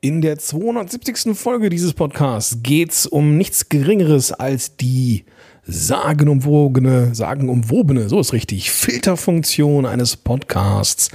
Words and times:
In 0.00 0.20
der 0.20 0.38
270. 0.38 1.36
Folge 1.36 1.70
dieses 1.70 1.92
Podcasts 1.92 2.58
geht 2.62 2.92
es 2.92 3.04
um 3.04 3.36
nichts 3.36 3.68
Geringeres 3.68 4.30
als 4.30 4.76
die 4.76 5.24
sagenumwogene, 5.66 7.16
sagenumwobene, 7.16 8.08
so 8.08 8.20
ist 8.20 8.32
richtig, 8.32 8.70
Filterfunktion 8.70 9.86
eines 9.86 10.16
Podcasts. 10.16 11.10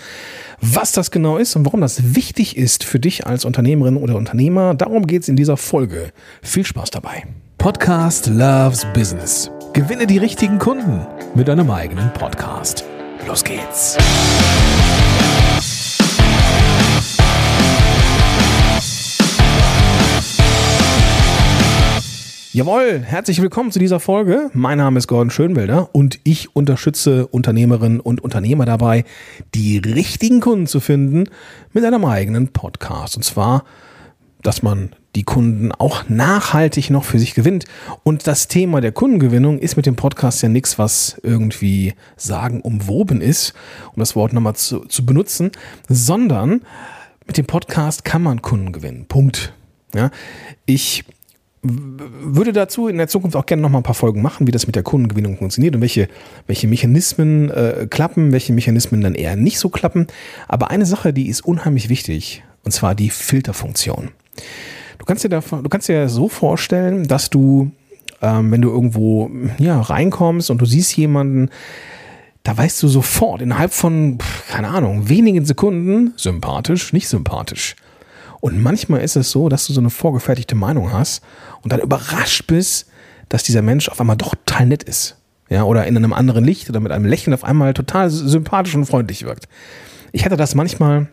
Was 0.59 0.91
das 0.91 1.11
genau 1.11 1.38
ist 1.38 1.55
und 1.55 1.63
warum 1.63 1.79
das 1.79 2.13
wichtig 2.13 2.57
ist 2.57 2.83
für 2.83 2.99
dich 2.99 3.25
als 3.25 3.46
Unternehmerin 3.46 3.96
oder 3.96 4.17
Unternehmer, 4.17 4.73
darum 4.75 5.07
geht 5.07 5.21
es 5.21 5.29
in 5.29 5.38
dieser 5.38 5.55
Folge. 5.55 6.11
Viel 6.41 6.65
Spaß 6.65 6.91
dabei. 6.91 7.23
Podcast 7.57 8.27
Loves 8.27 8.86
Business. 8.93 9.50
Gewinne 9.71 10.07
die 10.07 10.18
richtigen 10.18 10.59
Kunden 10.59 11.07
mit 11.36 11.47
deinem 11.47 11.71
eigenen 11.71 12.11
Podcast. 12.11 12.84
Los 13.25 13.45
geht's. 13.45 13.97
Jawohl, 22.56 23.02
herzlich 23.04 23.42
willkommen 23.42 23.71
zu 23.71 23.80
dieser 23.80 24.00
Folge. 24.00 24.52
Mein 24.54 24.78
Name 24.78 25.00
ist 25.00 25.07
Gordon 25.07 25.32
Schönwelder 25.32 25.89
und 25.92 26.20
ich 26.24 26.56
unterstütze 26.56 27.26
Unternehmerinnen 27.26 28.00
und 28.00 28.21
Unternehmer 28.21 28.66
dabei, 28.66 29.06
die 29.56 29.79
richtigen 29.79 30.39
Kunden 30.39 30.68
zu 30.68 30.79
finden 30.79 31.32
mit 31.71 31.84
einem 31.84 32.06
eigenen 32.06 32.50
Podcast. 32.50 33.16
Und 33.16 33.23
zwar, 33.23 33.64
dass 34.44 34.62
man 34.62 34.92
die 35.16 35.23
Kunden 35.23 35.72
auch 35.72 36.08
nachhaltig 36.09 36.92
noch 36.92 37.06
für 37.06 37.17
sich 37.17 37.34
gewinnt. 37.34 37.66
Und 38.03 38.28
das 38.28 38.48
Thema 38.50 38.81
der 38.81 38.92
Kundengewinnung 38.92 39.58
ist 39.58 39.76
mit 39.76 39.88
dem 39.88 39.95
Podcast 39.95 40.44
ja 40.44 40.50
nichts, 40.50 40.78
was 40.78 41.20
irgendwie 41.23 41.95
sagen 42.17 42.62
umwoben 42.62 43.20
ist, 43.20 43.56
um 43.95 44.00
das 44.00 44.16
Wort 44.16 44.31
nochmal 44.31 44.56
zu, 44.56 44.81
zu 44.81 45.08
benutzen, 45.08 45.50
sondern 45.90 46.62
mit 47.26 47.36
dem 47.36 47.48
Podcast 47.48 48.06
kann 48.06 48.22
man 48.22 48.44
Kunden 48.44 48.73
gewinnen. 48.73 49.08
Punkt. 49.08 49.54
Ja, 49.95 50.12
ich 50.67 51.04
würde 51.63 52.52
dazu 52.52 52.88
in 52.88 52.97
der 52.97 53.08
Zukunft 53.08 53.38
auch 53.38 53.45
gerne 53.45 53.61
noch 53.61 53.69
mal 53.69 53.80
ein 53.80 53.83
paar 53.83 53.95
Folgen 53.95 54.22
machen, 54.22 54.47
wie 54.47 54.52
das 54.52 54.67
mit 54.67 54.75
der 54.75 54.83
Kundengewinnung 54.83 55.38
funktioniert 55.38 55.75
und 55.75 55.81
welche, 55.81 56.09
welche 56.45 56.67
Mechanismen 56.67 57.50
äh, 57.50 57.88
klappen, 57.89 58.33
welche 58.33 58.52
Mechanismen 58.52 59.02
dann 59.02 59.16
eher 59.16 59.38
nicht 59.38 59.59
so 59.59 59.70
klappen. 59.70 60.08
Aber 60.50 60.72
eine 60.72 60.86
Sache, 60.86 61.14
die 61.14 61.30
ist 61.30 61.42
unheimlich 61.42 61.88
wichtig, 61.88 62.44
und 62.66 62.72
zwar 62.72 62.95
die 62.95 63.09
Filterfunktion. 63.09 64.09
Du 64.97 65.05
kannst 65.05 65.23
dir, 65.23 65.30
da, 65.30 65.39
du 65.39 65.70
kannst 65.70 65.88
dir 65.88 66.09
so 66.09 66.28
vorstellen, 66.28 67.08
dass 67.08 67.30
du, 67.30 67.72
ähm, 68.22 68.52
wenn 68.52 68.61
du 68.61 68.70
irgendwo 68.70 69.31
ja, 69.58 69.80
reinkommst 69.80 70.50
und 70.50 70.61
du 70.61 70.66
siehst 70.66 70.95
jemanden, 70.98 71.50
da 72.44 72.58
weißt 72.58 72.83
du 72.83 72.89
sofort 72.89 73.42
innerhalb 73.42 73.72
von, 73.72 74.17
keine 74.50 74.67
Ahnung, 74.67 75.08
wenigen 75.08 75.45
Sekunden, 75.45 76.14
sympathisch, 76.17 76.92
nicht 76.92 77.08
sympathisch. 77.08 77.77
Und 78.44 78.61
manchmal 78.61 78.99
ist 78.99 79.16
es 79.16 79.31
so, 79.31 79.47
dass 79.47 79.67
du 79.67 79.72
so 79.72 79.80
eine 79.80 79.89
vorgefertigte 79.89 80.53
Meinung 80.53 80.91
hast 80.91 81.23
und 81.61 81.72
dann 81.72 81.80
überrascht 81.80 82.45
bist, 82.45 82.88
dass 83.30 83.44
dieser 83.44 83.61
Mensch 83.61 83.88
auf 83.88 84.02
einmal 84.02 84.17
doch 84.17 84.36
total 84.36 84.66
nett 84.66 84.83
ist. 84.83 85.16
Ja, 85.47 85.63
oder 85.63 85.88
in 85.88 85.95
einem 85.95 86.11
anderen 86.11 86.44
Licht 86.44 86.69
oder 86.69 86.81
mit 86.81 86.91
einem 86.91 87.05
Lächeln 87.05 87.33
auf 87.33 87.45
einmal 87.45 87.73
total 87.73 88.09
sympathisch 88.09 88.75
und 88.75 88.86
freundlich 88.86 89.23
wirkt. 89.23 89.47
Ich 90.11 90.25
hatte 90.25 90.36
das 90.36 90.55
manchmal 90.55 91.08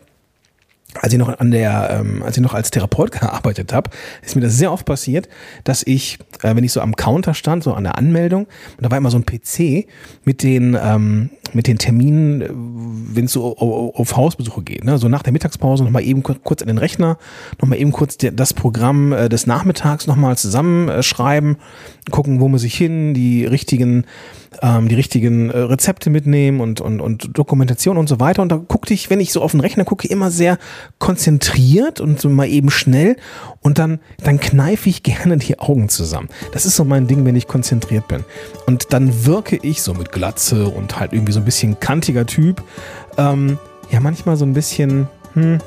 als 0.99 1.13
ich 1.13 1.19
noch 1.19 1.39
an 1.39 1.51
der, 1.51 1.89
ähm, 1.91 2.21
als 2.23 2.37
ich 2.37 2.43
noch 2.43 2.53
als 2.53 2.71
Therapeut 2.71 3.11
gearbeitet 3.19 3.73
habe, 3.73 3.89
ist 4.21 4.35
mir 4.35 4.41
das 4.41 4.57
sehr 4.57 4.71
oft 4.71 4.85
passiert, 4.85 5.29
dass 5.63 5.83
ich, 5.83 6.19
äh, 6.43 6.55
wenn 6.55 6.63
ich 6.63 6.73
so 6.73 6.81
am 6.81 6.95
Counter 6.95 7.33
stand, 7.33 7.63
so 7.63 7.73
an 7.73 7.83
der 7.83 7.97
Anmeldung, 7.97 8.45
und 8.45 8.83
da 8.83 8.91
war 8.91 8.97
immer 8.97 9.11
so 9.11 9.17
ein 9.17 9.25
PC 9.25 9.87
mit 10.25 10.43
den, 10.43 10.77
ähm, 10.81 11.29
mit 11.53 11.67
den 11.67 11.77
Terminen, 11.77 12.41
äh, 12.41 12.49
wenn 12.51 13.25
es 13.25 13.33
so 13.33 13.57
auf 13.57 14.15
Hausbesuche 14.15 14.63
geht, 14.63 14.83
ne? 14.83 14.97
so 14.97 15.07
nach 15.07 15.23
der 15.23 15.33
Mittagspause 15.33 15.83
nochmal 15.83 16.03
eben 16.03 16.23
kurz 16.23 16.61
an 16.61 16.67
den 16.67 16.77
Rechner, 16.77 17.17
nochmal 17.61 17.79
eben 17.79 17.91
kurz 17.91 18.17
das 18.17 18.53
Programm 18.53 19.13
äh, 19.13 19.29
des 19.29 19.47
Nachmittags 19.47 20.07
nochmal 20.07 20.37
zusammenschreiben, 20.37 21.57
gucken, 22.09 22.39
wo 22.39 22.47
muss 22.47 22.63
ich 22.63 22.75
hin, 22.75 23.13
die 23.13 23.45
richtigen 23.45 24.05
ähm, 24.61 24.89
die 24.89 24.95
richtigen 24.95 25.49
äh, 25.49 25.57
Rezepte 25.57 26.09
mitnehmen 26.09 26.59
und, 26.59 26.81
und, 26.81 26.99
und 26.99 27.37
Dokumentation 27.37 27.97
und 27.97 28.09
so 28.09 28.19
weiter. 28.19 28.41
Und 28.41 28.49
da 28.49 28.57
guckte 28.57 28.93
ich, 28.93 29.09
wenn 29.09 29.19
ich 29.19 29.31
so 29.31 29.41
auf 29.41 29.51
den 29.51 29.61
Rechner 29.61 29.85
gucke, 29.85 30.07
immer 30.07 30.29
sehr 30.29 30.57
konzentriert 30.99 32.01
und 32.01 32.19
so 32.19 32.29
mal 32.29 32.49
eben 32.49 32.69
schnell. 32.69 33.15
Und 33.61 33.79
dann, 33.79 33.99
dann 34.23 34.39
kneife 34.39 34.89
ich 34.89 35.03
gerne 35.03 35.37
die 35.37 35.59
Augen 35.59 35.87
zusammen. 35.87 36.29
Das 36.51 36.65
ist 36.65 36.75
so 36.75 36.83
mein 36.83 37.07
Ding, 37.07 37.25
wenn 37.25 37.35
ich 37.35 37.47
konzentriert 37.47 38.07
bin. 38.07 38.25
Und 38.65 38.91
dann 38.91 39.25
wirke 39.25 39.57
ich 39.61 39.81
so 39.81 39.93
mit 39.93 40.11
Glatze 40.11 40.67
und 40.67 40.99
halt 40.99 41.13
irgendwie 41.13 41.31
so 41.31 41.39
ein 41.39 41.45
bisschen 41.45 41.79
kantiger 41.79 42.25
Typ. 42.25 42.61
Ähm, 43.17 43.57
ja, 43.89 43.99
manchmal 43.99 44.35
so 44.35 44.45
ein 44.45 44.53
bisschen, 44.53 45.07
hm, 45.33 45.59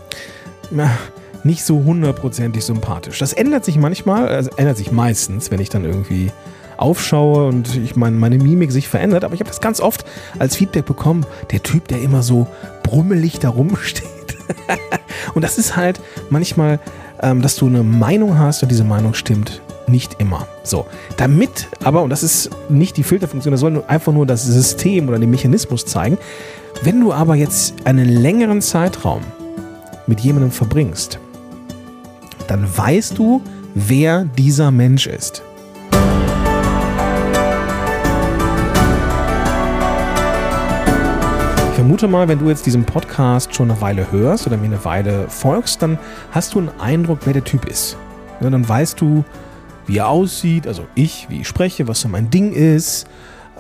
nicht 1.44 1.64
so 1.64 1.84
hundertprozentig 1.84 2.64
sympathisch. 2.64 3.19
Das 3.19 3.32
ändert 3.32 3.64
sich 3.64 3.76
manchmal, 3.76 4.28
also 4.28 4.50
ändert 4.56 4.78
sich 4.78 4.91
meistens, 4.91 5.50
wenn 5.50 5.60
ich 5.60 5.69
dann 5.69 5.84
irgendwie 5.84 6.30
aufschaue 6.76 7.46
und 7.46 7.76
ich 7.76 7.96
meine, 7.96 8.16
meine 8.16 8.38
Mimik 8.38 8.72
sich 8.72 8.88
verändert, 8.88 9.24
aber 9.24 9.34
ich 9.34 9.40
habe 9.40 9.50
das 9.50 9.60
ganz 9.60 9.80
oft 9.80 10.04
als 10.38 10.56
Feedback 10.56 10.84
bekommen, 10.84 11.26
der 11.50 11.62
Typ, 11.62 11.88
der 11.88 12.00
immer 12.02 12.22
so 12.22 12.46
brummelig 12.82 13.38
da 13.38 13.50
rumsteht. 13.50 14.04
und 15.34 15.42
das 15.42 15.58
ist 15.58 15.76
halt 15.76 16.00
manchmal, 16.30 16.80
ähm, 17.22 17.42
dass 17.42 17.56
du 17.56 17.66
eine 17.66 17.82
Meinung 17.82 18.38
hast 18.38 18.62
und 18.62 18.70
diese 18.70 18.84
Meinung 18.84 19.14
stimmt 19.14 19.62
nicht 19.86 20.20
immer. 20.20 20.46
So, 20.62 20.86
damit 21.16 21.68
aber, 21.82 22.02
und 22.02 22.10
das 22.10 22.22
ist 22.22 22.50
nicht 22.68 22.96
die 22.96 23.02
Filterfunktion, 23.02 23.52
das 23.52 23.60
soll 23.60 23.82
einfach 23.86 24.12
nur 24.12 24.26
das 24.26 24.44
System 24.44 25.08
oder 25.08 25.18
den 25.18 25.30
Mechanismus 25.30 25.84
zeigen, 25.86 26.18
wenn 26.82 27.00
du 27.00 27.12
aber 27.12 27.34
jetzt 27.34 27.74
einen 27.84 28.08
längeren 28.08 28.60
Zeitraum 28.60 29.22
mit 30.06 30.20
jemandem 30.20 30.50
verbringst, 30.50 31.18
dann 32.46 32.66
weißt 32.76 33.16
du, 33.16 33.42
wer 33.74 34.24
dieser 34.24 34.70
Mensch 34.70 35.06
ist. 35.06 35.42
Vermute 41.84 42.09
mal, 42.09 42.28
wenn 42.28 42.39
du 42.39 42.49
jetzt 42.49 42.65
diesen 42.65 42.84
Podcast 42.84 43.55
schon 43.55 43.71
eine 43.71 43.78
Weile 43.83 44.11
hörst 44.11 44.47
oder 44.47 44.56
mir 44.56 44.69
eine 44.69 44.83
Weile 44.87 45.28
folgst, 45.28 45.83
dann 45.83 45.99
hast 46.31 46.55
du 46.55 46.61
einen 46.61 46.71
Eindruck, 46.81 47.19
wer 47.27 47.34
der 47.34 47.45
Typ 47.45 47.67
ist. 47.67 47.99
Ja, 48.41 48.49
dann 48.49 48.67
weißt 48.67 48.99
du, 49.03 49.22
wie 49.87 49.99
er 49.99 50.09
aussieht, 50.09 50.67
also 50.67 50.87
ich, 50.95 51.27
wie 51.28 51.43
ich 51.43 51.47
spreche, 51.47 51.87
was 51.87 52.00
so 52.00 52.09
mein 52.09 52.31
Ding 52.31 52.53
ist, 52.53 53.06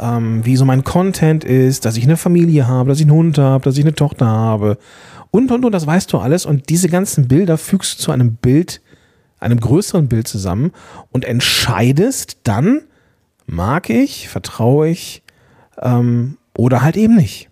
ähm, 0.00 0.42
wie 0.42 0.56
so 0.56 0.64
mein 0.64 0.84
Content 0.84 1.44
ist, 1.44 1.84
dass 1.84 1.98
ich 1.98 2.04
eine 2.04 2.16
Familie 2.16 2.66
habe, 2.66 2.88
dass 2.88 2.98
ich 2.98 3.04
einen 3.04 3.14
Hund 3.14 3.36
habe, 3.36 3.62
dass 3.62 3.76
ich 3.76 3.84
eine 3.84 3.94
Tochter 3.94 4.24
habe 4.24 4.78
und 5.30 5.52
und 5.52 5.62
und, 5.62 5.72
das 5.72 5.86
weißt 5.86 6.10
du 6.10 6.16
alles. 6.16 6.46
Und 6.46 6.70
diese 6.70 6.88
ganzen 6.88 7.28
Bilder 7.28 7.58
fügst 7.58 7.98
du 7.98 8.04
zu 8.04 8.10
einem 8.10 8.36
Bild, 8.36 8.80
einem 9.38 9.60
größeren 9.60 10.08
Bild 10.08 10.28
zusammen 10.28 10.72
und 11.12 11.26
entscheidest 11.26 12.38
dann, 12.44 12.84
mag 13.44 13.90
ich, 13.90 14.30
vertraue 14.30 14.88
ich 14.88 15.22
ähm, 15.82 16.38
oder 16.56 16.80
halt 16.80 16.96
eben 16.96 17.16
nicht. 17.16 17.50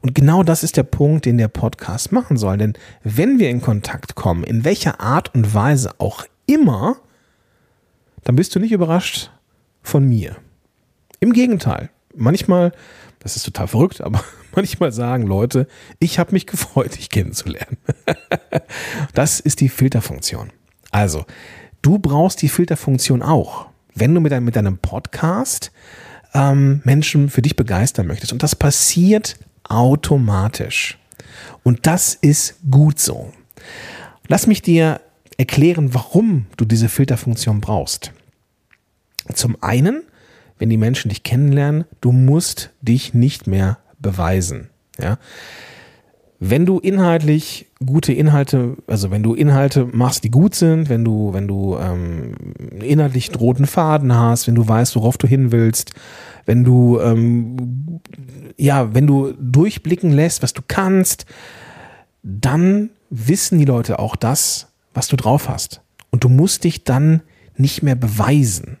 Und 0.00 0.14
genau 0.14 0.42
das 0.42 0.62
ist 0.62 0.76
der 0.76 0.82
Punkt, 0.82 1.26
den 1.26 1.38
der 1.38 1.48
Podcast 1.48 2.12
machen 2.12 2.36
soll. 2.36 2.58
Denn 2.58 2.74
wenn 3.02 3.38
wir 3.38 3.50
in 3.50 3.60
Kontakt 3.60 4.14
kommen, 4.14 4.44
in 4.44 4.64
welcher 4.64 5.00
Art 5.00 5.34
und 5.34 5.54
Weise 5.54 5.94
auch 5.98 6.24
immer, 6.46 6.96
dann 8.24 8.36
bist 8.36 8.54
du 8.54 8.60
nicht 8.60 8.72
überrascht 8.72 9.30
von 9.82 10.08
mir. 10.08 10.36
Im 11.20 11.32
Gegenteil. 11.32 11.90
Manchmal, 12.14 12.72
das 13.20 13.36
ist 13.36 13.44
total 13.44 13.68
verrückt, 13.68 14.00
aber 14.00 14.22
manchmal 14.54 14.92
sagen 14.92 15.26
Leute, 15.26 15.66
ich 15.98 16.18
habe 16.18 16.32
mich 16.32 16.46
gefreut, 16.46 16.96
dich 16.96 17.10
kennenzulernen. 17.10 17.76
das 19.14 19.40
ist 19.40 19.60
die 19.60 19.68
Filterfunktion. 19.68 20.50
Also, 20.90 21.24
du 21.82 21.98
brauchst 21.98 22.42
die 22.42 22.48
Filterfunktion 22.48 23.22
auch. 23.22 23.66
Wenn 23.94 24.14
du 24.14 24.20
mit 24.20 24.32
deinem, 24.32 24.44
mit 24.44 24.56
deinem 24.56 24.78
Podcast 24.78 25.72
ähm, 26.34 26.80
Menschen 26.84 27.28
für 27.28 27.42
dich 27.42 27.56
begeistern 27.56 28.06
möchtest. 28.06 28.32
Und 28.32 28.42
das 28.42 28.54
passiert 28.54 29.36
automatisch. 29.70 30.98
Und 31.62 31.86
das 31.86 32.14
ist 32.14 32.56
gut 32.70 32.98
so. 32.98 33.32
Lass 34.28 34.46
mich 34.46 34.62
dir 34.62 35.00
erklären, 35.38 35.94
warum 35.94 36.46
du 36.56 36.64
diese 36.64 36.88
Filterfunktion 36.88 37.60
brauchst. 37.60 38.12
Zum 39.34 39.56
einen, 39.62 40.02
wenn 40.58 40.70
die 40.70 40.76
Menschen 40.76 41.08
dich 41.08 41.22
kennenlernen, 41.22 41.84
du 42.00 42.12
musst 42.12 42.70
dich 42.82 43.14
nicht 43.14 43.46
mehr 43.46 43.78
beweisen. 43.98 44.68
Ja? 45.00 45.18
Wenn 46.38 46.66
du 46.66 46.78
inhaltlich 46.78 47.66
gute 47.84 48.12
Inhalte, 48.12 48.76
also 48.86 49.10
wenn 49.10 49.22
du 49.22 49.34
Inhalte 49.34 49.86
machst, 49.86 50.24
die 50.24 50.30
gut 50.30 50.54
sind, 50.54 50.88
wenn 50.88 51.04
du, 51.04 51.32
wenn 51.32 51.48
du 51.48 51.76
ähm, 51.78 52.34
inhaltlich 52.82 53.30
roten 53.38 53.66
Faden 53.66 54.14
hast, 54.14 54.46
wenn 54.46 54.54
du 54.54 54.66
weißt, 54.66 54.96
worauf 54.96 55.18
du 55.18 55.26
hin 55.26 55.52
willst, 55.52 55.92
wenn 56.46 56.64
du 56.64 56.98
ähm, 57.00 58.00
ja, 58.60 58.94
wenn 58.94 59.06
du 59.06 59.32
durchblicken 59.38 60.12
lässt, 60.12 60.42
was 60.42 60.52
du 60.52 60.62
kannst, 60.66 61.24
dann 62.22 62.90
wissen 63.08 63.58
die 63.58 63.64
Leute 63.64 63.98
auch 63.98 64.16
das, 64.16 64.68
was 64.92 65.08
du 65.08 65.16
drauf 65.16 65.48
hast. 65.48 65.80
Und 66.10 66.24
du 66.24 66.28
musst 66.28 66.64
dich 66.64 66.84
dann 66.84 67.22
nicht 67.56 67.82
mehr 67.82 67.94
beweisen. 67.94 68.78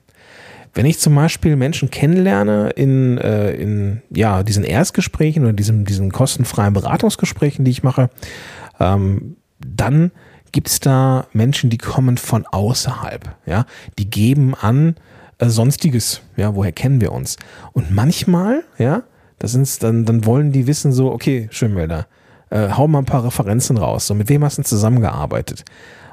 Wenn 0.74 0.86
ich 0.86 0.98
zum 0.98 1.14
Beispiel 1.14 1.56
Menschen 1.56 1.90
kennenlerne 1.90 2.70
in, 2.70 3.18
äh, 3.18 3.52
in 3.52 4.02
ja, 4.10 4.42
diesen 4.42 4.64
Erstgesprächen 4.64 5.42
oder 5.42 5.52
diesen, 5.52 5.84
diesen 5.84 6.12
kostenfreien 6.12 6.74
Beratungsgesprächen, 6.74 7.64
die 7.64 7.72
ich 7.72 7.82
mache, 7.82 8.10
ähm, 8.78 9.36
dann 9.58 10.12
gibt 10.52 10.68
es 10.68 10.80
da 10.80 11.26
Menschen, 11.32 11.70
die 11.70 11.78
kommen 11.78 12.18
von 12.18 12.46
außerhalb, 12.46 13.36
ja, 13.46 13.66
die 13.98 14.10
geben 14.10 14.54
an 14.54 14.96
äh, 15.38 15.48
sonstiges, 15.48 16.22
ja, 16.36 16.54
woher 16.54 16.72
kennen 16.72 17.00
wir 17.00 17.12
uns? 17.12 17.36
Und 17.72 17.90
manchmal, 17.90 18.62
ja, 18.78 19.02
das 19.40 19.52
sind 19.52 19.82
dann, 19.82 20.04
dann 20.04 20.26
wollen 20.26 20.52
die 20.52 20.66
wissen 20.66 20.92
so, 20.92 21.10
okay, 21.10 21.48
Schönwälder, 21.50 22.06
äh, 22.50 22.68
hau 22.70 22.86
mal 22.86 23.00
ein 23.00 23.06
paar 23.06 23.24
Referenzen 23.24 23.78
raus. 23.78 24.06
So, 24.06 24.14
mit 24.14 24.28
wem 24.28 24.44
hast 24.44 24.58
du 24.58 24.62
zusammengearbeitet? 24.62 25.64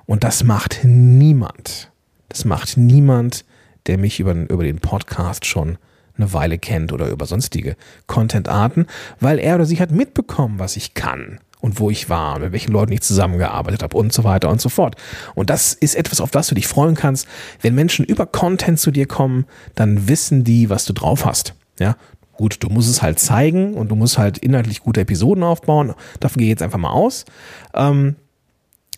Und 0.05 0.23
das 0.23 0.43
macht 0.43 0.79
niemand. 0.83 1.91
Das 2.29 2.45
macht 2.45 2.77
niemand, 2.77 3.43
der 3.85 3.97
mich 3.97 4.19
über, 4.19 4.33
über 4.33 4.63
den 4.63 4.79
Podcast 4.79 5.45
schon 5.45 5.77
eine 6.17 6.33
Weile 6.33 6.57
kennt 6.57 6.93
oder 6.93 7.09
über 7.09 7.25
sonstige 7.25 7.75
Content-Arten, 8.07 8.87
weil 9.19 9.39
er 9.39 9.55
oder 9.55 9.65
sie 9.65 9.79
hat 9.79 9.91
mitbekommen, 9.91 10.57
was 10.57 10.77
ich 10.77 10.93
kann 10.93 11.39
und 11.59 11.79
wo 11.81 11.89
ich 11.89 12.09
war, 12.09 12.39
mit 12.39 12.53
welchen 12.53 12.71
Leuten 12.71 12.93
ich 12.93 13.01
zusammengearbeitet 13.01 13.83
habe 13.83 13.97
und 13.97 14.13
so 14.13 14.23
weiter 14.23 14.49
und 14.49 14.61
so 14.61 14.69
fort. 14.69 14.95
Und 15.35 15.49
das 15.49 15.73
ist 15.73 15.95
etwas, 15.95 16.21
auf 16.21 16.31
das 16.31 16.47
du 16.47 16.55
dich 16.55 16.67
freuen 16.67 16.95
kannst. 16.95 17.27
Wenn 17.61 17.75
Menschen 17.75 18.05
über 18.05 18.25
Content 18.25 18.79
zu 18.79 18.89
dir 18.89 19.05
kommen, 19.05 19.45
dann 19.75 20.07
wissen 20.07 20.45
die, 20.45 20.69
was 20.69 20.85
du 20.85 20.93
drauf 20.93 21.25
hast. 21.25 21.55
Ja, 21.79 21.95
gut, 22.37 22.63
du 22.63 22.69
musst 22.69 22.89
es 22.89 23.01
halt 23.01 23.19
zeigen 23.19 23.73
und 23.73 23.89
du 23.89 23.95
musst 23.95 24.17
halt 24.17 24.37
inhaltlich 24.37 24.81
gute 24.81 25.01
Episoden 25.01 25.43
aufbauen. 25.43 25.93
Davon 26.19 26.39
gehe 26.39 26.47
ich 26.47 26.51
jetzt 26.51 26.61
einfach 26.61 26.79
mal 26.79 26.91
aus. 26.91 27.25
Ähm, 27.73 28.15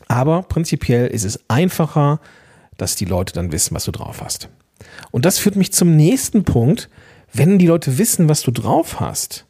aber 0.07 0.43
prinzipiell 0.43 1.07
ist 1.07 1.23
es 1.23 1.39
einfacher, 1.47 2.19
dass 2.77 2.95
die 2.95 3.05
Leute 3.05 3.33
dann 3.33 3.51
wissen, 3.51 3.75
was 3.75 3.85
du 3.85 3.91
drauf 3.91 4.21
hast. 4.21 4.49
Und 5.11 5.25
das 5.25 5.39
führt 5.39 5.55
mich 5.55 5.73
zum 5.73 5.95
nächsten 5.95 6.43
Punkt. 6.43 6.89
Wenn 7.31 7.59
die 7.59 7.67
Leute 7.67 7.97
wissen, 7.97 8.29
was 8.29 8.41
du 8.41 8.51
drauf 8.51 8.99
hast, 8.99 9.45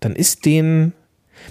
dann 0.00 0.14
ist 0.14 0.44
denen 0.44 0.92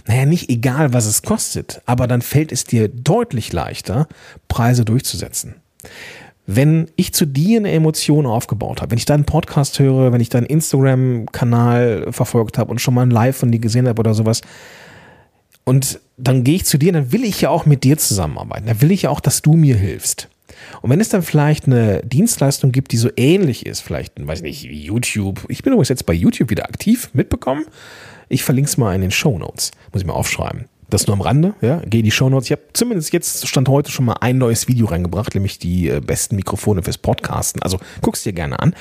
naja, 0.08 0.26
nicht 0.26 0.50
egal, 0.50 0.94
was 0.94 1.06
es 1.06 1.22
kostet, 1.22 1.82
aber 1.86 2.08
dann 2.08 2.22
fällt 2.22 2.52
es 2.52 2.64
dir 2.64 2.88
deutlich 2.88 3.54
leichter, 3.54 4.08
Preise 4.48 4.86
durchzusetzen. 4.86 5.56
Wenn 6.46 6.90
ich 6.98 7.14
zu 7.14 7.26
dir 7.26 7.60
eine 7.60 7.72
Emotion 7.72 8.26
aufgebaut 8.26 8.82
habe, 8.82 8.92
wenn 8.92 8.98
ich 8.98 9.06
deinen 9.06 9.24
Podcast 9.24 9.80
höre, 9.80 10.12
wenn 10.12 10.20
ich 10.20 10.30
deinen 10.30 10.46
Instagram-Kanal 10.46 12.08
verfolgt 12.12 12.58
habe 12.58 12.72
und 12.72 12.80
schon 12.80 12.94
mal 12.94 13.04
ein 13.04 13.12
Live 13.12 13.38
von 13.38 13.52
dir 13.52 13.60
gesehen 13.60 13.88
habe 13.88 14.00
oder 14.00 14.14
sowas, 14.14 14.42
und 15.64 16.02
dann 16.18 16.44
gehe 16.44 16.56
ich 16.56 16.66
zu 16.66 16.78
dir, 16.78 16.92
dann 16.92 17.12
will 17.12 17.24
ich 17.24 17.42
ja 17.42 17.50
auch 17.50 17.66
mit 17.66 17.84
dir 17.84 17.98
zusammenarbeiten. 17.98 18.68
Dann 18.68 18.82
will 18.82 18.92
ich 18.92 19.04
ja 19.04 19.10
auch, 19.10 19.22
dass 19.22 19.42
du 19.42 19.54
mir 19.54 19.78
hilfst. 19.78 20.28
Und 20.82 20.90
wenn 20.90 21.00
es 21.00 21.10
dann 21.10 21.24
vielleicht 21.24 21.66
eine 21.66 22.02
Dienstleistung 22.04 22.72
gibt, 22.72 22.92
die 22.92 22.98
so 22.98 23.10
ähnlich 23.16 23.66
ist, 23.66 23.82
vielleicht, 23.82 24.14
weiß 24.26 24.42
nicht, 24.42 24.64
wie 24.64 24.84
YouTube. 24.84 25.46
Ich 25.48 25.64
bin 25.64 25.74
übrigens 25.74 25.90
jetzt 25.90 26.06
bei 26.06 26.14
YouTube 26.14 26.50
wieder 26.50 26.66
aktiv, 26.66 27.10
mitbekommen. 27.14 27.66
Ich 28.30 28.44
verlinke 28.44 28.70
es 28.70 28.78
mal 28.78 28.94
in 28.94 29.02
den 29.02 29.12
Show 29.12 29.38
Notes. 29.38 29.72
Muss 29.92 30.02
ich 30.02 30.08
mal 30.08 30.14
aufschreiben. 30.14 30.66
Das 30.94 31.08
nur 31.08 31.16
am 31.16 31.22
Rande, 31.22 31.56
ja. 31.62 31.82
Geh 31.88 32.04
die 32.04 32.12
Show 32.12 32.30
Notes. 32.30 32.46
Ich 32.46 32.52
habe 32.52 32.62
zumindest 32.74 33.12
jetzt 33.14 33.48
Stand 33.48 33.68
heute 33.68 33.90
schon 33.90 34.06
mal 34.06 34.18
ein 34.22 34.38
neues 34.38 34.68
Video 34.68 34.86
reingebracht, 34.86 35.34
nämlich 35.34 35.58
die 35.58 35.90
äh, 35.90 36.00
besten 36.00 36.36
Mikrofone 36.36 36.84
fürs 36.84 37.00
Podcasten. 37.00 37.64
Also 37.64 37.80
guck's 38.02 38.22
dir 38.22 38.32
gerne 38.32 38.60
an. 38.60 38.76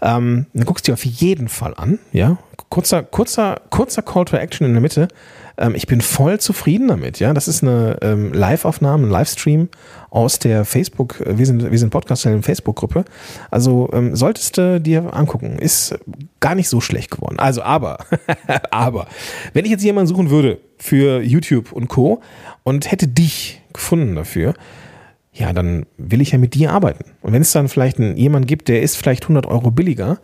Ähm, 0.00 0.46
dann 0.54 0.64
guckst 0.64 0.88
dir 0.88 0.94
auf 0.94 1.04
jeden 1.04 1.48
Fall 1.48 1.74
an, 1.76 1.98
ja. 2.10 2.38
Kurzer, 2.78 3.02
kurzer, 3.02 3.60
kurzer 3.70 4.02
Call 4.02 4.24
to 4.26 4.36
Action 4.36 4.64
in 4.64 4.72
der 4.72 4.80
Mitte. 4.80 5.08
Ähm, 5.56 5.74
ich 5.74 5.88
bin 5.88 6.00
voll 6.00 6.38
zufrieden 6.38 6.86
damit, 6.86 7.18
ja. 7.18 7.34
Das 7.34 7.48
ist 7.48 7.64
eine 7.64 7.98
ähm, 8.02 8.32
Live-Aufnahme, 8.32 9.04
ein 9.04 9.10
Livestream 9.10 9.68
aus 10.10 10.38
der 10.38 10.64
Facebook, 10.64 11.20
äh, 11.22 11.36
wir 11.36 11.44
sind, 11.44 11.68
wir 11.68 11.76
sind 11.76 11.90
Podcast-Stellen 11.90 12.44
Facebook-Gruppe. 12.44 13.04
Also 13.50 13.90
ähm, 13.92 14.14
solltest 14.14 14.58
du 14.58 14.80
dir 14.80 15.12
angucken. 15.12 15.58
Ist 15.58 15.98
gar 16.38 16.54
nicht 16.54 16.68
so 16.68 16.80
schlecht 16.80 17.10
geworden. 17.10 17.40
Also, 17.40 17.62
aber, 17.62 17.98
aber, 18.70 19.08
wenn 19.54 19.64
ich 19.64 19.72
jetzt 19.72 19.82
jemanden 19.82 20.06
suchen 20.06 20.30
würde 20.30 20.60
für 20.76 21.20
YouTube 21.20 21.72
und 21.72 21.88
Co. 21.88 22.20
und 22.62 22.92
hätte 22.92 23.08
dich 23.08 23.60
gefunden 23.72 24.14
dafür, 24.14 24.54
ja, 25.32 25.52
dann 25.52 25.84
will 25.96 26.20
ich 26.20 26.30
ja 26.30 26.38
mit 26.38 26.54
dir 26.54 26.70
arbeiten. 26.70 27.06
Und 27.22 27.32
wenn 27.32 27.42
es 27.42 27.50
dann 27.50 27.66
vielleicht 27.66 27.98
einen, 27.98 28.16
jemand 28.16 28.46
gibt, 28.46 28.68
der 28.68 28.82
ist 28.82 28.94
vielleicht 28.94 29.24
100 29.24 29.46
Euro 29.46 29.72
billiger 29.72 30.20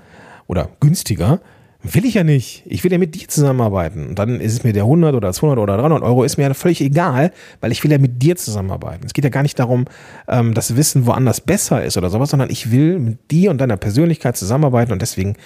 oder 0.46 0.68
günstiger, 0.78 1.40
Will 1.86 2.06
ich 2.06 2.14
ja 2.14 2.24
nicht. 2.24 2.62
Ich 2.64 2.82
will 2.82 2.90
ja 2.92 2.96
mit 2.96 3.14
dir 3.14 3.28
zusammenarbeiten. 3.28 4.08
Und 4.08 4.18
dann 4.18 4.40
ist 4.40 4.54
es 4.54 4.64
mir 4.64 4.72
der 4.72 4.84
100 4.84 5.14
oder 5.14 5.30
200 5.34 5.62
oder 5.62 5.76
300 5.76 6.02
Euro, 6.02 6.24
ist 6.24 6.38
mir 6.38 6.44
ja 6.44 6.54
völlig 6.54 6.80
egal, 6.80 7.30
weil 7.60 7.72
ich 7.72 7.84
will 7.84 7.92
ja 7.92 7.98
mit 7.98 8.22
dir 8.22 8.36
zusammenarbeiten. 8.36 9.04
Es 9.04 9.12
geht 9.12 9.22
ja 9.22 9.30
gar 9.30 9.42
nicht 9.42 9.58
darum, 9.58 9.84
ähm, 10.26 10.54
dass 10.54 10.76
Wissen 10.76 11.04
woanders 11.04 11.42
besser 11.42 11.84
ist 11.84 11.98
oder 11.98 12.08
sowas, 12.08 12.30
sondern 12.30 12.48
ich 12.48 12.70
will 12.70 12.98
mit 12.98 13.30
dir 13.30 13.50
und 13.50 13.58
deiner 13.58 13.76
Persönlichkeit 13.76 14.34
zusammenarbeiten 14.34 14.92
und 14.92 15.02
deswegen, 15.02 15.36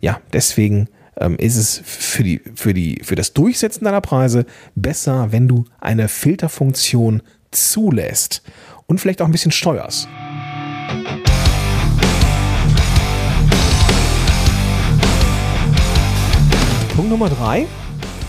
ja, 0.00 0.20
deswegen 0.32 0.88
ähm, 1.16 1.36
ist 1.36 1.56
es 1.56 1.82
für, 1.84 2.22
die, 2.22 2.42
für, 2.54 2.74
die, 2.74 3.00
für 3.02 3.16
das 3.16 3.32
Durchsetzen 3.32 3.84
deiner 3.84 4.00
Preise 4.00 4.46
besser, 4.76 5.32
wenn 5.32 5.48
du 5.48 5.64
eine 5.80 6.06
Filterfunktion 6.06 7.22
zulässt 7.50 8.42
und 8.86 9.00
vielleicht 9.00 9.20
auch 9.20 9.26
ein 9.26 9.32
bisschen 9.32 9.50
steuerst. 9.50 10.08
Punkt 17.08 17.20
Nummer 17.22 17.34
drei. 17.34 17.66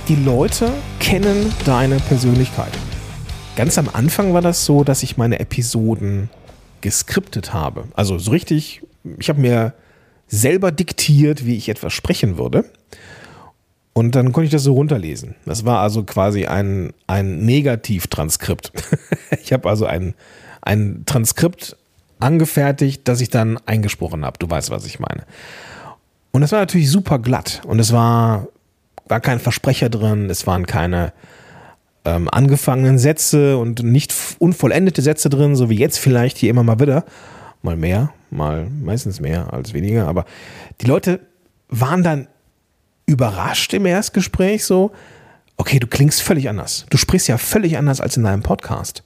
Die 0.07 0.15
Leute 0.15 0.71
kennen 1.01 1.51
deine 1.65 1.97
Persönlichkeit. 1.97 2.71
Ganz 3.57 3.77
am 3.77 3.89
Anfang 3.91 4.33
war 4.33 4.41
das 4.41 4.63
so, 4.63 4.85
dass 4.85 5.03
ich 5.03 5.17
meine 5.17 5.39
Episoden 5.39 6.29
geskriptet 6.79 7.51
habe. 7.51 7.89
Also 7.93 8.17
so 8.17 8.31
richtig, 8.31 8.81
ich 9.17 9.27
habe 9.27 9.41
mir 9.41 9.73
selber 10.27 10.71
diktiert, 10.71 11.45
wie 11.45 11.57
ich 11.57 11.67
etwas 11.67 11.91
sprechen 11.91 12.37
würde. 12.37 12.63
Und 13.91 14.15
dann 14.15 14.31
konnte 14.31 14.45
ich 14.45 14.51
das 14.51 14.63
so 14.63 14.73
runterlesen. 14.75 15.35
Das 15.45 15.65
war 15.65 15.81
also 15.81 16.03
quasi 16.03 16.45
ein, 16.45 16.93
ein 17.05 17.39
Negativtranskript. 17.43 18.71
ich 19.43 19.51
habe 19.51 19.67
also 19.67 19.87
ein, 19.87 20.13
ein 20.61 21.03
Transkript 21.05 21.75
angefertigt, 22.19 23.01
das 23.09 23.19
ich 23.19 23.29
dann 23.29 23.57
eingesprochen 23.65 24.23
habe. 24.23 24.39
Du 24.39 24.49
weißt, 24.49 24.69
was 24.69 24.85
ich 24.85 24.99
meine. 24.99 25.25
Und 26.31 26.41
das 26.41 26.53
war 26.53 26.59
natürlich 26.59 26.89
super 26.89 27.19
glatt. 27.19 27.61
Und 27.65 27.79
es 27.79 27.91
war 27.91 28.47
war 29.09 29.19
kein 29.19 29.39
Versprecher 29.39 29.89
drin, 29.89 30.29
es 30.29 30.47
waren 30.47 30.65
keine 30.65 31.13
ähm, 32.05 32.29
angefangenen 32.29 32.97
Sätze 32.97 33.57
und 33.57 33.83
nicht 33.83 34.13
unvollendete 34.39 35.01
Sätze 35.01 35.29
drin, 35.29 35.55
so 35.55 35.69
wie 35.69 35.77
jetzt 35.77 35.99
vielleicht 35.99 36.37
hier 36.37 36.49
immer 36.49 36.63
mal 36.63 36.79
wieder. 36.79 37.03
Mal 37.61 37.75
mehr, 37.75 38.13
mal 38.29 38.69
meistens 38.69 39.19
mehr 39.19 39.51
als 39.51 39.73
weniger, 39.73 40.07
aber 40.07 40.23
die 40.79 40.85
Leute 40.85 41.19
waren 41.67 42.03
dann 42.03 42.27
überrascht 43.05 43.73
im 43.73 43.85
Erstgespräch 43.85 44.63
so, 44.63 44.91
okay, 45.57 45.79
du 45.79 45.87
klingst 45.87 46.21
völlig 46.21 46.47
anders. 46.47 46.85
Du 46.89 46.97
sprichst 46.97 47.27
ja 47.27 47.37
völlig 47.37 47.77
anders 47.77 47.99
als 47.99 48.15
in 48.15 48.23
deinem 48.23 48.43
Podcast. 48.43 49.03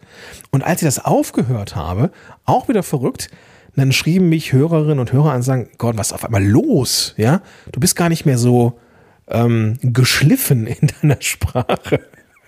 Und 0.51 0.63
als 0.63 0.83
ich 0.83 0.87
das 0.87 1.03
aufgehört 1.03 1.75
habe, 1.75 2.11
auch 2.45 2.67
wieder 2.67 2.83
verrückt, 2.83 3.29
dann 3.75 3.91
schrieben 3.91 4.29
mich 4.29 4.53
Hörerinnen 4.53 4.99
und 4.99 5.11
Hörer 5.11 5.31
an 5.31 5.37
und 5.37 5.41
sagen, 5.41 5.69
Gott, 5.79 5.97
was 5.97 6.07
ist 6.07 6.13
auf 6.13 6.25
einmal 6.25 6.45
los? 6.45 7.15
Ja, 7.17 7.41
du 7.71 7.79
bist 7.79 7.95
gar 7.95 8.09
nicht 8.09 8.25
mehr 8.25 8.37
so, 8.37 8.79
ähm, 9.27 9.77
geschliffen 9.81 10.67
in 10.81 10.89
deiner 11.01 11.21
Sprache. 11.21 12.01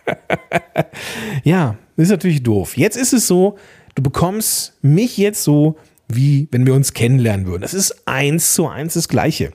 ja, 1.43 1.77
ist 1.97 2.09
natürlich 2.09 2.43
doof. 2.43 2.77
Jetzt 2.77 2.97
ist 2.97 3.13
es 3.13 3.27
so, 3.27 3.57
du 3.95 4.03
bekommst 4.03 4.77
mich 4.81 5.17
jetzt 5.17 5.43
so, 5.43 5.77
wie 6.07 6.47
wenn 6.51 6.65
wir 6.65 6.73
uns 6.73 6.93
kennenlernen 6.93 7.47
würden. 7.47 7.61
Das 7.61 7.73
ist 7.73 8.07
eins 8.07 8.53
zu 8.53 8.67
eins 8.67 8.93
das 8.93 9.07
Gleiche. 9.07 9.53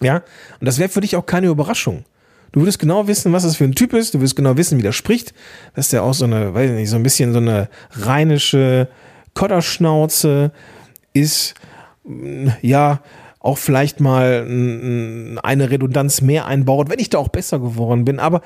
Ja, 0.00 0.16
und 0.60 0.66
das 0.66 0.78
wäre 0.78 0.88
für 0.88 1.00
dich 1.00 1.16
auch 1.16 1.26
keine 1.26 1.46
Überraschung. 1.46 2.04
Du 2.52 2.60
würdest 2.60 2.78
genau 2.78 3.06
wissen, 3.06 3.32
was 3.32 3.42
das 3.42 3.56
für 3.56 3.64
ein 3.64 3.74
Typ 3.74 3.92
ist. 3.92 4.14
Du 4.14 4.18
würdest 4.18 4.36
genau 4.36 4.56
wissen, 4.56 4.78
wie 4.78 4.82
der 4.82 4.92
spricht. 4.92 5.34
Dass 5.74 5.90
der 5.90 6.02
auch 6.02 6.14
so 6.14 6.24
eine, 6.24 6.54
weiß 6.54 6.70
ich 6.70 6.76
nicht, 6.76 6.90
so 6.90 6.96
ein 6.96 7.02
bisschen 7.02 7.32
so 7.32 7.38
eine 7.38 7.68
rheinische 7.92 8.88
Kotterschnauze 9.34 10.52
ist. 11.12 11.54
Ja, 12.62 13.00
auch 13.46 13.58
vielleicht 13.58 14.00
mal 14.00 14.44
eine 15.42 15.70
Redundanz 15.70 16.20
mehr 16.20 16.46
einbaut, 16.46 16.90
wenn 16.90 16.98
ich 16.98 17.10
da 17.10 17.18
auch 17.18 17.28
besser 17.28 17.58
geworden 17.58 18.04
bin. 18.04 18.18
Aber 18.18 18.42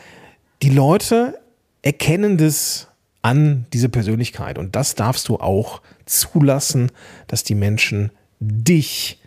die 0.63 0.71
Leute 0.71 1.39
erkennen 1.83 2.37
das 2.37 2.89
an 3.23 3.67
diese 3.73 3.89
Persönlichkeit 3.89 4.59
und 4.59 4.77
das 4.77 4.95
darfst 4.95 5.29
du 5.29 5.37
auch 5.37 5.83
zulassen, 6.07 6.91
dass 7.27 7.45
die 7.45 7.55
Menschen 7.55 8.11
dich 8.41 9.21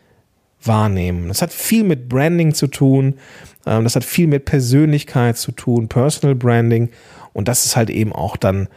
wahrnehmen. 0.63 1.27
Das 1.27 1.41
hat 1.41 1.51
viel 1.51 1.83
mit 1.83 2.09
Branding 2.09 2.53
zu 2.53 2.67
tun, 2.67 3.15
ähm, 3.65 3.83
das 3.83 3.95
hat 3.95 4.03
viel 4.03 4.27
mit 4.27 4.45
Persönlichkeit 4.45 5.37
zu 5.37 5.51
tun, 5.51 5.89
Personal 5.89 6.35
Branding 6.35 6.89
und 7.33 7.47
das 7.47 7.65
ist 7.65 7.75
halt 7.75 7.89
eben 7.89 8.13
auch 8.13 8.37
dann 8.37 8.67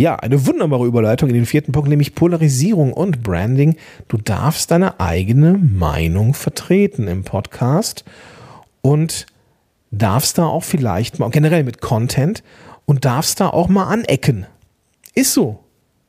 ja, 0.00 0.16
eine 0.16 0.46
wunderbare 0.46 0.86
Überleitung 0.86 1.28
in 1.28 1.34
den 1.34 1.44
vierten 1.44 1.72
Punkt, 1.72 1.90
nämlich 1.90 2.14
Polarisierung 2.14 2.94
und 2.94 3.22
Branding. 3.22 3.76
Du 4.08 4.16
darfst 4.16 4.70
deine 4.70 4.98
eigene 4.98 5.58
Meinung 5.58 6.32
vertreten 6.32 7.06
im 7.06 7.22
Podcast 7.22 8.06
und 8.80 9.26
darfst 9.90 10.38
da 10.38 10.46
auch 10.46 10.64
vielleicht 10.64 11.18
mal, 11.18 11.28
generell 11.28 11.64
mit 11.64 11.82
Content, 11.82 12.42
und 12.86 13.04
darfst 13.04 13.40
da 13.40 13.50
auch 13.50 13.68
mal 13.68 13.88
anecken. 13.88 14.46
Ist 15.14 15.34
so. 15.34 15.58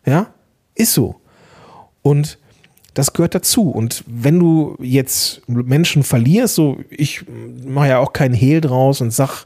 Ja, 0.05 0.27
ist 0.73 0.93
so. 0.93 1.17
Und 2.01 2.39
das 2.93 3.11
gehört 3.11 3.35
dazu. 3.35 3.71
Und 3.71 4.05
wenn 4.07 4.39
du 4.39 4.77
jetzt 4.79 5.41
Menschen 5.47 6.03
verlierst, 6.03 6.55
so 6.55 6.77
ich 6.89 7.25
mache 7.67 7.89
ja 7.89 7.99
auch 7.99 8.13
keinen 8.13 8.35
Hehl 8.35 8.61
draus 8.61 9.01
und 9.01 9.11
sag, 9.11 9.45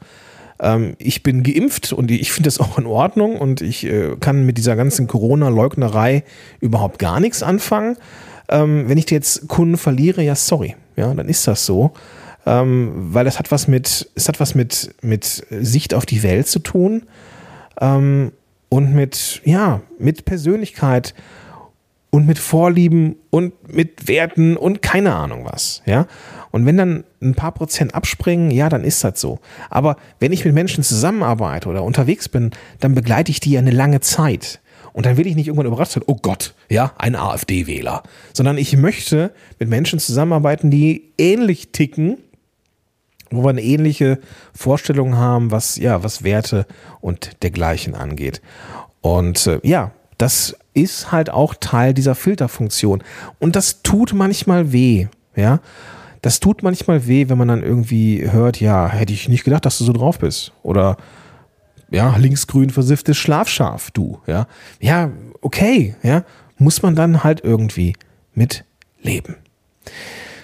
Ähm, 0.59 0.95
ich 0.99 1.23
bin 1.23 1.43
geimpft 1.43 1.93
und 1.93 2.11
ich 2.11 2.31
finde 2.31 2.47
das 2.47 2.59
auch 2.59 2.77
in 2.77 2.85
Ordnung 2.85 3.37
und 3.37 3.61
ich 3.61 3.85
äh, 3.85 4.15
kann 4.19 4.45
mit 4.45 4.57
dieser 4.57 4.75
ganzen 4.75 5.07
Corona-Leugnerei 5.07 6.23
überhaupt 6.59 6.99
gar 6.99 7.19
nichts 7.19 7.43
anfangen. 7.43 7.97
Ähm, 8.47 8.87
wenn 8.87 8.97
ich 8.97 9.09
jetzt 9.09 9.47
Kunden 9.47 9.77
verliere, 9.77 10.21
ja, 10.21 10.35
sorry, 10.35 10.75
ja, 10.95 11.13
dann 11.13 11.27
ist 11.27 11.47
das 11.47 11.65
so. 11.65 11.91
Ähm, 12.45 12.91
weil 13.11 13.25
das 13.25 13.39
hat 13.39 13.51
was 13.51 13.67
mit, 13.67 14.09
es 14.13 14.27
hat 14.27 14.39
was 14.39 14.53
mit, 14.53 14.93
mit 15.01 15.25
Sicht 15.49 15.95
auf 15.95 16.05
die 16.05 16.21
Welt 16.21 16.47
zu 16.47 16.59
tun 16.59 17.03
ähm, 17.81 18.31
und 18.69 18.93
mit, 18.93 19.41
ja, 19.45 19.81
mit 19.97 20.25
Persönlichkeit 20.25 21.15
und 22.15 22.27
mit 22.27 22.39
Vorlieben 22.39 23.17
und 23.29 23.73
mit 23.73 24.07
Werten 24.07 24.55
und 24.55 24.81
keine 24.81 25.13
Ahnung 25.13 25.43
was, 25.43 25.81
ja. 25.85 26.07
Und 26.49 26.65
wenn 26.65 26.77
dann 26.77 27.03
ein 27.21 27.35
paar 27.35 27.51
Prozent 27.51 27.93
abspringen, 27.93 28.51
ja, 28.51 28.69
dann 28.69 28.85
ist 28.85 29.03
das 29.03 29.19
so. 29.19 29.39
Aber 29.69 29.97
wenn 30.21 30.31
ich 30.31 30.45
mit 30.45 30.53
Menschen 30.53 30.81
zusammenarbeite 30.81 31.67
oder 31.67 31.83
unterwegs 31.83 32.29
bin, 32.29 32.51
dann 32.79 32.95
begleite 32.95 33.31
ich 33.31 33.41
die 33.41 33.51
ja 33.51 33.59
eine 33.59 33.71
lange 33.71 33.99
Zeit. 33.99 34.61
Und 34.93 35.05
dann 35.05 35.17
will 35.17 35.27
ich 35.27 35.35
nicht 35.35 35.47
irgendwann 35.47 35.65
überrascht 35.65 35.91
sein, 35.91 36.03
oh 36.07 36.15
Gott, 36.15 36.53
ja, 36.69 36.93
ein 36.97 37.17
AfD-Wähler. 37.17 38.03
Sondern 38.31 38.57
ich 38.57 38.77
möchte 38.77 39.33
mit 39.59 39.67
Menschen 39.67 39.99
zusammenarbeiten, 39.99 40.71
die 40.71 41.11
ähnlich 41.17 41.73
ticken, 41.73 42.19
wo 43.29 43.43
wir 43.43 43.49
eine 43.49 43.61
ähnliche 43.61 44.19
Vorstellung 44.53 45.17
haben, 45.17 45.51
was, 45.51 45.75
ja, 45.75 46.01
was 46.05 46.23
Werte 46.23 46.65
und 47.01 47.43
dergleichen 47.43 47.93
angeht. 47.93 48.41
Und 49.01 49.45
äh, 49.47 49.59
ja, 49.63 49.91
das 50.17 50.55
ist 50.73 51.11
halt 51.11 51.29
auch 51.29 51.55
Teil 51.59 51.93
dieser 51.93 52.15
Filterfunktion. 52.15 53.03
Und 53.39 53.55
das 53.55 53.81
tut 53.81 54.13
manchmal 54.13 54.71
weh, 54.71 55.07
ja. 55.35 55.59
Das 56.21 56.39
tut 56.39 56.63
manchmal 56.63 57.05
weh, 57.05 57.29
wenn 57.29 57.37
man 57.37 57.49
dann 57.49 57.61
irgendwie 57.61 58.31
hört, 58.31 58.59
ja, 58.59 58.89
hätte 58.89 59.13
ich 59.13 59.29
nicht 59.29 59.43
gedacht, 59.43 59.65
dass 59.65 59.77
du 59.77 59.83
so 59.83 59.93
drauf 59.93 60.17
bist. 60.17 60.53
Oder 60.63 60.97
ja, 61.91 62.15
linksgrün 62.17 62.71
versifftes 62.71 63.17
Schlafschaf, 63.17 63.91
du, 63.91 64.19
ja. 64.25 64.47
Ja, 64.79 65.11
okay, 65.41 65.95
ja, 66.01 66.23
muss 66.57 66.81
man 66.81 66.95
dann 66.95 67.23
halt 67.23 67.43
irgendwie 67.43 67.95
mit 68.33 68.65
leben. 69.01 69.35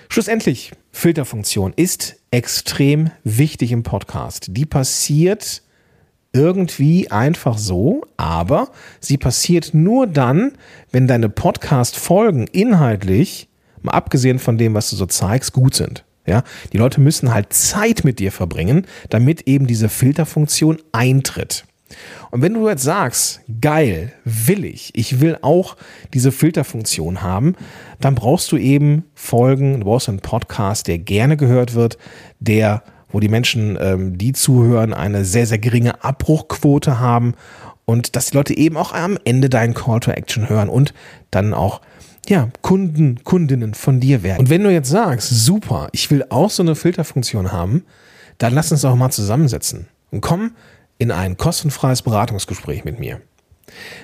Schlussendlich, 0.07 0.71
Filterfunktion 0.91 1.73
ist 1.75 2.17
extrem 2.31 3.11
wichtig 3.23 3.71
im 3.71 3.83
Podcast. 3.83 4.47
Die 4.49 4.65
passiert 4.65 5.63
irgendwie 6.33 7.11
einfach 7.11 7.57
so, 7.57 8.03
aber 8.17 8.69
sie 8.99 9.17
passiert 9.17 9.73
nur 9.73 10.07
dann, 10.07 10.53
wenn 10.91 11.07
deine 11.07 11.29
Podcast-Folgen 11.29 12.47
inhaltlich, 12.47 13.49
mal 13.81 13.91
abgesehen 13.91 14.39
von 14.39 14.57
dem, 14.57 14.73
was 14.73 14.89
du 14.89 14.95
so 14.95 15.05
zeigst, 15.05 15.53
gut 15.53 15.75
sind. 15.75 16.05
Ja, 16.25 16.43
die 16.71 16.77
Leute 16.77 17.01
müssen 17.01 17.33
halt 17.33 17.51
Zeit 17.51 18.03
mit 18.03 18.19
dir 18.19 18.31
verbringen, 18.31 18.85
damit 19.09 19.47
eben 19.47 19.65
diese 19.65 19.89
Filterfunktion 19.89 20.77
eintritt. 20.91 21.65
Und 22.29 22.41
wenn 22.41 22.53
du 22.53 22.69
jetzt 22.69 22.83
sagst, 22.83 23.41
geil, 23.59 24.13
will 24.23 24.63
ich, 24.63 24.91
ich 24.93 25.19
will 25.19 25.37
auch 25.41 25.75
diese 26.13 26.31
Filterfunktion 26.31 27.21
haben, 27.21 27.55
dann 27.99 28.15
brauchst 28.15 28.51
du 28.51 28.57
eben 28.57 29.03
Folgen, 29.13 29.79
du 29.79 29.85
brauchst 29.85 30.09
einen 30.09 30.19
Podcast, 30.19 30.87
der 30.87 30.99
gerne 30.99 31.37
gehört 31.37 31.73
wird, 31.73 31.97
der 32.39 32.83
wo 33.11 33.19
die 33.19 33.29
Menschen, 33.29 33.77
ähm, 33.79 34.17
die 34.17 34.33
zuhören, 34.33 34.93
eine 34.93 35.25
sehr, 35.25 35.47
sehr 35.47 35.59
geringe 35.59 36.03
Abbruchquote 36.03 36.99
haben 36.99 37.33
und 37.85 38.15
dass 38.15 38.27
die 38.27 38.37
Leute 38.37 38.57
eben 38.57 38.77
auch 38.77 38.93
am 38.93 39.17
Ende 39.25 39.49
deinen 39.49 39.73
Call 39.73 39.99
to 39.99 40.11
Action 40.11 40.49
hören 40.49 40.69
und 40.69 40.93
dann 41.29 41.53
auch 41.53 41.81
ja, 42.27 42.49
Kunden, 42.61 43.23
Kundinnen 43.23 43.73
von 43.73 43.99
dir 43.99 44.23
werden. 44.23 44.39
Und 44.39 44.49
wenn 44.49 44.63
du 44.63 44.71
jetzt 44.71 44.89
sagst, 44.89 45.29
super, 45.29 45.89
ich 45.91 46.11
will 46.11 46.23
auch 46.29 46.49
so 46.49 46.63
eine 46.63 46.75
Filterfunktion 46.75 47.51
haben, 47.51 47.83
dann 48.37 48.53
lass 48.53 48.71
uns 48.71 48.81
doch 48.81 48.95
mal 48.95 49.11
zusammensetzen 49.11 49.87
und 50.11 50.21
komm 50.21 50.51
in 50.97 51.11
ein 51.11 51.37
kostenfreies 51.37 52.03
Beratungsgespräch 52.03 52.85
mit 52.85 52.99
mir. 52.99 53.21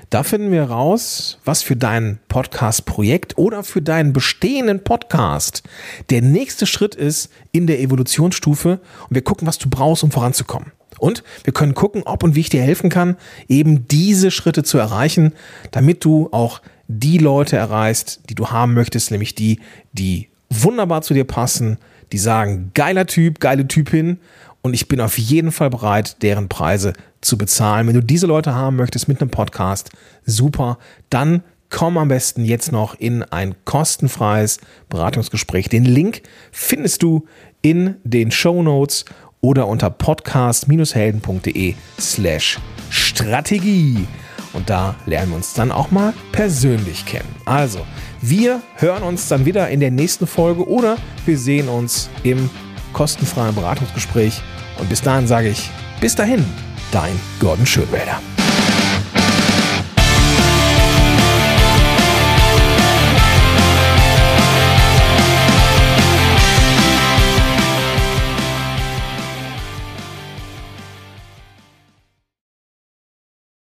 Da 0.09 0.23
finden 0.23 0.51
wir 0.51 0.63
raus, 0.63 1.39
was 1.43 1.63
für 1.63 1.75
dein 1.75 2.19
Podcast-Projekt 2.29 3.37
oder 3.37 3.63
für 3.63 3.81
deinen 3.81 4.13
bestehenden 4.13 4.83
Podcast 4.83 5.63
der 6.09 6.21
nächste 6.21 6.65
Schritt 6.65 6.95
ist 6.95 7.29
in 7.51 7.67
der 7.67 7.79
Evolutionsstufe 7.79 8.79
und 9.09 9.15
wir 9.15 9.23
gucken, 9.23 9.47
was 9.47 9.57
du 9.57 9.69
brauchst, 9.69 10.03
um 10.03 10.11
voranzukommen. 10.11 10.71
Und 10.99 11.23
wir 11.43 11.53
können 11.53 11.73
gucken, 11.73 12.03
ob 12.05 12.23
und 12.23 12.35
wie 12.35 12.39
ich 12.39 12.49
dir 12.49 12.61
helfen 12.61 12.89
kann, 12.89 13.17
eben 13.47 13.87
diese 13.87 14.31
Schritte 14.31 14.63
zu 14.63 14.77
erreichen, 14.77 15.33
damit 15.71 16.03
du 16.05 16.29
auch 16.31 16.61
die 16.87 17.17
Leute 17.17 17.57
erreichst, 17.57 18.21
die 18.29 18.35
du 18.35 18.49
haben 18.49 18.73
möchtest, 18.73 19.11
nämlich 19.11 19.35
die, 19.35 19.59
die 19.91 20.29
wunderbar 20.49 21.01
zu 21.01 21.13
dir 21.13 21.25
passen, 21.25 21.77
die 22.11 22.17
sagen, 22.17 22.71
geiler 22.73 23.05
Typ, 23.05 23.39
geile 23.39 23.67
Typin 23.67 24.19
und 24.61 24.73
ich 24.73 24.87
bin 24.87 25.01
auf 25.01 25.17
jeden 25.17 25.51
Fall 25.51 25.69
bereit, 25.69 26.21
deren 26.21 26.49
Preise 26.49 26.93
zu 27.21 27.37
bezahlen. 27.37 27.87
Wenn 27.87 27.95
du 27.95 28.03
diese 28.03 28.27
Leute 28.27 28.53
haben 28.53 28.75
möchtest 28.75 29.07
mit 29.07 29.21
einem 29.21 29.29
Podcast, 29.29 29.91
super, 30.25 30.77
dann 31.09 31.43
komm 31.69 31.97
am 31.97 32.07
besten 32.07 32.45
jetzt 32.45 32.71
noch 32.71 32.95
in 32.95 33.23
ein 33.23 33.55
kostenfreies 33.65 34.59
Beratungsgespräch. 34.89 35.69
Den 35.69 35.85
Link 35.85 36.21
findest 36.51 37.03
du 37.03 37.25
in 37.61 37.95
den 38.03 38.31
Show 38.31 38.63
Notes 38.63 39.05
oder 39.41 39.67
unter 39.67 39.89
podcast-helden.de 39.89 41.75
slash 41.99 42.59
Strategie. 42.89 44.07
Und 44.53 44.69
da 44.69 44.95
lernen 45.05 45.31
wir 45.31 45.35
uns 45.37 45.53
dann 45.53 45.71
auch 45.71 45.91
mal 45.91 46.13
persönlich 46.31 47.05
kennen. 47.05 47.27
Also, 47.45 47.85
wir 48.21 48.61
hören 48.75 49.03
uns 49.03 49.27
dann 49.27 49.45
wieder 49.45 49.69
in 49.69 49.79
der 49.79 49.91
nächsten 49.91 50.25
Folge 50.25 50.67
oder 50.67 50.97
wir 51.25 51.37
sehen 51.37 51.67
uns 51.67 52.09
im 52.23 52.49
kostenfreien 52.97 53.53
Beratungsgespräch. 53.53 54.41
Und 54.79 54.89
bis 54.89 55.01
dahin 55.01 55.27
sage 55.27 55.49
ich, 55.49 55.69
bis 56.01 56.15
dahin, 56.15 56.43
dein 56.91 57.17
Gordon 57.39 57.65
Schönwälder. 57.65 58.19